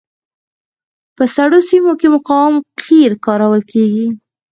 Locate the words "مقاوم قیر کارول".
2.15-3.61